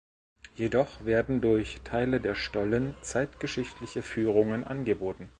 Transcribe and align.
Jedoch 0.55 1.05
werden 1.05 1.41
durch 1.41 1.81
Teile 1.83 2.19
der 2.19 2.33
Stollen 2.33 2.95
zeitgeschichtliche 3.03 4.01
Führungen 4.01 4.63
angeboten. 4.63 5.29